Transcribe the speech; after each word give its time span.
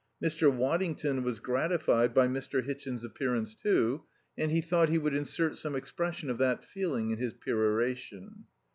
Mr. 0.19 0.51
Waddington 0.51 1.21
was 1.21 1.37
gratified 1.37 2.11
by 2.11 2.27
Mr. 2.27 2.63
Hitchin's 2.63 3.03
appearance, 3.03 3.53
too, 3.53 4.01
and 4.35 4.49
he 4.49 4.59
thought 4.59 4.89
he 4.89 4.97
would 4.97 5.13
insert 5.13 5.55
some 5.55 5.75
expression 5.75 6.27
of 6.31 6.39
that 6.39 6.63
feeling 6.63 7.11
in 7.11 7.19
his 7.19 7.35
peroration. 7.35 8.45